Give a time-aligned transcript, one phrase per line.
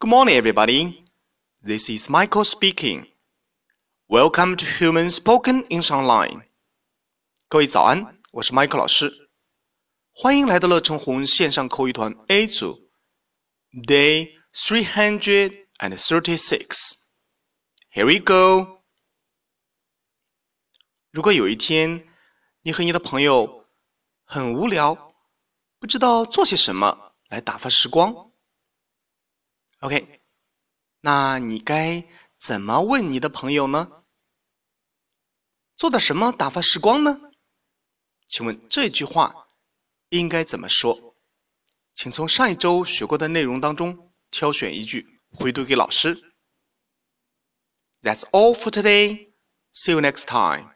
[0.00, 1.04] Good morning, everybody.
[1.62, 3.06] This is Michael speaking.
[4.08, 6.44] Welcome to Human Spoken English Online.
[7.48, 9.30] 各位早安，我是 Michael 老师，
[10.12, 12.88] 欢迎来到乐成红线上口语团 A 组，
[13.72, 16.94] Day three hundred and thirty-six.
[17.92, 18.82] Here we go.
[21.10, 22.06] 如果有一天
[22.62, 23.66] 你和你的朋友
[24.24, 25.14] 很无聊，
[25.78, 28.29] 不知道做些什么来打发时光。
[29.81, 30.21] OK，
[30.99, 34.03] 那你该怎么问你的朋友呢？
[35.75, 37.19] 做的什么打发时光呢？
[38.27, 39.47] 请问这句话
[40.09, 41.15] 应该怎么说？
[41.95, 46.31] 请从上一周学过的内容当中挑选一句回读给老师。
[48.03, 49.33] That's all for today.
[49.73, 50.70] See you next time.